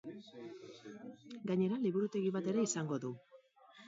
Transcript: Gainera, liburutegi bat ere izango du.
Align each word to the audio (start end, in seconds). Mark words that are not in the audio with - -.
Gainera, 1.51 1.77
liburutegi 1.83 2.31
bat 2.37 2.49
ere 2.55 2.65
izango 2.69 2.99
du. 3.05 3.13